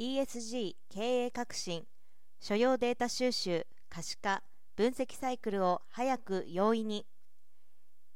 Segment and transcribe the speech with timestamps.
[0.00, 1.84] ESG 経営革新
[2.40, 4.42] 所要データ収集可視化
[4.74, 7.04] 分析サイクルを早く容易に。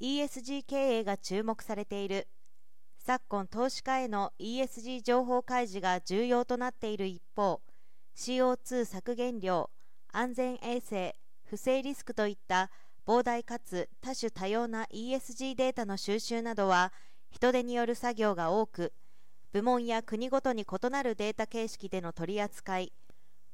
[0.00, 2.28] ESG 経営が注目されている。
[2.96, 7.60] 昨今投資家への ESG 情報開示が重要となっている一方
[8.16, 9.68] CO2 削減量
[10.10, 11.14] 安全衛生
[11.44, 12.70] 不正リスクといった
[13.06, 16.94] 膨大かつ多種多様な ESG データの収集などは
[17.28, 18.94] 人手による作業が多く
[19.56, 22.92] 部門や国ごとに異なるデータ形式での取り扱い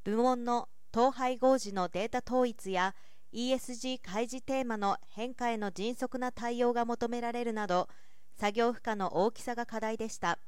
[0.02, 2.96] 部門の統廃合時のデータ統一や
[3.32, 7.88] ESG 開示テーマの変化への迅速な対応が求められるなど
[8.34, 10.40] 作業負荷の大きさが課題でした。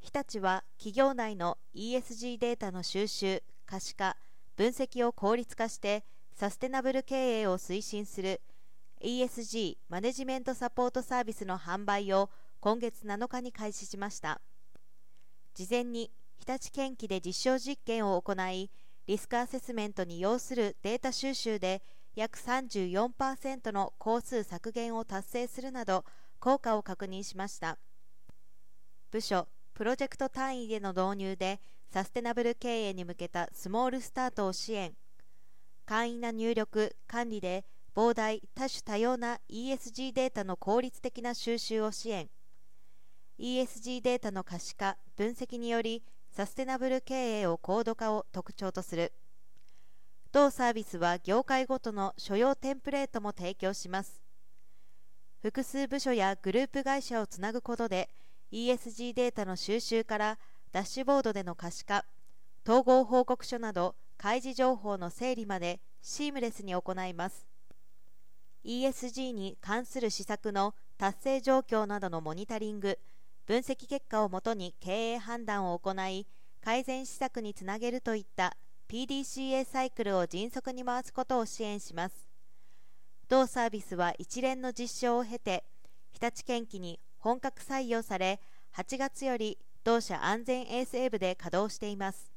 [0.00, 4.18] 日立は企業内の ESG データの収集可視化
[4.56, 8.42] 分析を効率化してサステナブル経営を推進する
[9.02, 12.28] ESG マネジメントサポートサービスの販売を
[12.62, 14.40] 今月7日に開始しました。
[15.52, 18.70] 事前に日立県機で実証実験を行い
[19.08, 21.82] リスクアセスメントに要するデータ収集で
[22.14, 26.04] 約34%の工数削減を達成するなど
[26.38, 27.78] 効果を確認しました。
[29.10, 31.60] 部署プロジェクト単位での導入で
[31.92, 34.92] サステナブル経営に向けたスモールスタートを支援。
[35.84, 42.30] 簡易な入力管理で膨大多種多様な ESG データの効率的な収集を支援。
[43.42, 49.12] ESG データの可視化分析によりサステナブル経営を高度化を特徴とする。
[50.30, 54.22] 同サービスは業界ごとの所要テンプレートも提供します。
[55.40, 58.10] 複数部署やグループ会社をつなぐことで
[58.52, 60.38] ESG データの収集から
[60.70, 62.04] ダッシュボードでの可視化
[62.64, 67.44] 統合報告書など開示情報の整理までシームレスに行います。
[68.64, 73.00] ESG に関する施策の達成状況などのモニタリング
[73.46, 76.26] 分析結果をもとに経営判断を行い
[76.64, 78.56] 改善施策につなげるといった
[78.88, 82.28] PDCA サイクルを迅速に回すことを支援します。
[83.28, 85.64] 同サービスは一連の実証を経て
[86.12, 88.40] 日立県機に本格採用され
[88.76, 92.30] 8月より同社安全衛生部で稼働しています。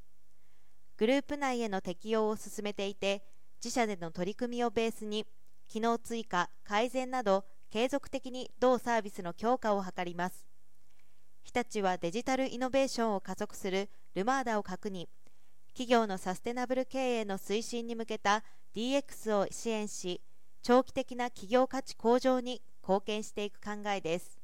[0.98, 3.24] グループ内への適用を進めていて
[3.64, 5.28] 自社での取り組みをベースに
[5.68, 10.55] 機能追加改善など継続的に同サービスの強化を図ります。
[11.56, 15.08] たちはデジタルイノベーションを加速するルマーダを確認。
[15.70, 18.44] 企業のサステナブル経営の推進に向けた
[18.76, 20.20] DX を支援し
[20.62, 24.35] 長期的な企業価値向上に貢献していく考えです。